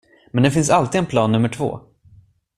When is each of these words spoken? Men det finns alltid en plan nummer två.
Men 0.31 0.43
det 0.43 0.51
finns 0.51 0.69
alltid 0.69 0.99
en 0.99 1.05
plan 1.05 1.31
nummer 1.31 1.49
två. 1.49 1.79